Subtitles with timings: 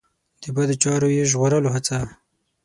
[0.41, 1.97] د بدو چارو یې ژغورلو هڅه.